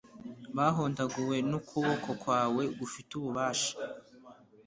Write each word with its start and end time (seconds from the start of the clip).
bahondaguwe 0.55 1.37
n'ukuboko 1.49 2.09
kwawe 2.21 2.63
gufite 2.79 3.11
ububasha 3.19 3.73